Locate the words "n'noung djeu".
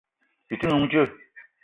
0.65-1.07